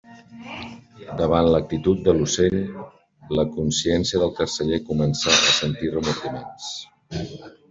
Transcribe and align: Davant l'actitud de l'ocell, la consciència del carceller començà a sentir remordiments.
Davant 1.17 1.49
l'actitud 1.55 1.99
de 2.07 2.15
l'ocell, 2.15 2.57
la 3.41 3.45
consciència 3.59 4.23
del 4.25 4.35
carceller 4.41 4.81
començà 4.89 5.37
a 5.37 5.55
sentir 5.61 5.93
remordiments. 5.99 6.73